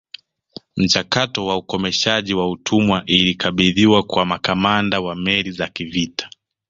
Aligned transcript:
Mchakato 0.77 1.45
wa 1.45 1.57
ukomeshaji 1.57 2.33
wa 2.33 2.49
utumwa 2.51 3.03
ilikabidhiwa 3.05 4.03
kwa 4.03 4.25
makamanda 4.25 4.99
wa 4.99 5.15
meli 5.15 5.51
za 5.51 5.67
kivita 5.67 6.29